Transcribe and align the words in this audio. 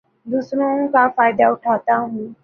دوسروں 0.25 0.69
کا 0.93 1.07
فائدہ 1.15 1.43
اٹھاتا 1.51 1.97
ہوں 1.99 2.27